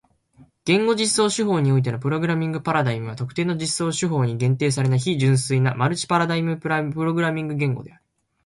[0.65, 8.03] 言語実装手法においてのプログラミングパラダイムは特定の実装手法に限定されない非純粋なマルチパラダイムプログラミング言語である。